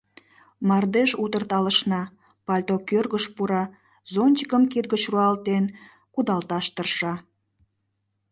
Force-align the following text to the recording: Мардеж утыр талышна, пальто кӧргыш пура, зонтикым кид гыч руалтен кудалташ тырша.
Мардеж 0.67 1.09
утыр 1.23 1.43
талышна, 1.49 2.01
пальто 2.45 2.75
кӧргыш 2.89 3.25
пура, 3.35 3.63
зонтикым 4.13 4.63
кид 4.71 4.85
гыч 4.93 5.03
руалтен 5.11 5.65
кудалташ 6.13 6.65
тырша. 6.75 7.13